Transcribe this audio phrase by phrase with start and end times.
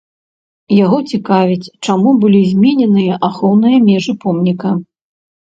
[0.85, 4.75] Яго цікавіць, чаму былі змененыя ахоўныя межы помніка.